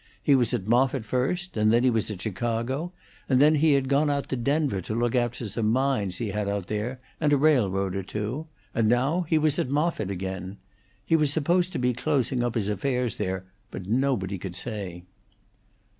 [0.23, 2.91] He was at Moffitt first, and then he was at Chicago,
[3.29, 6.49] and then he had gone out to Denver to look after some mines he had
[6.49, 10.57] out there, and a railroad or two; and now he was at Moffitt again.
[11.05, 15.03] He was supposed to be closing up his affairs there, but nobody could say.